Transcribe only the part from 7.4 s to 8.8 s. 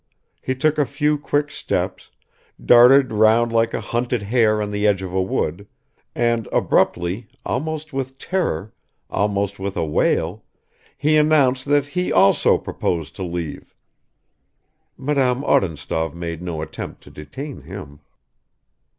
almost with terror,